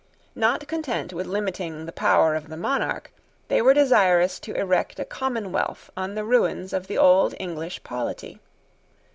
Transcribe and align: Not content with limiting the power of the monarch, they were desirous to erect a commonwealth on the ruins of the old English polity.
Not 0.33 0.67
content 0.67 1.13
with 1.13 1.27
limiting 1.27 1.85
the 1.85 1.91
power 1.91 2.33
of 2.33 2.49
the 2.49 2.57
monarch, 2.57 3.11
they 3.49 3.61
were 3.61 3.75
desirous 3.75 4.39
to 4.39 4.55
erect 4.55 4.99
a 4.99 5.05
commonwealth 5.05 5.91
on 5.95 6.15
the 6.15 6.25
ruins 6.25 6.73
of 6.73 6.87
the 6.87 6.97
old 6.97 7.35
English 7.39 7.83
polity. 7.83 8.39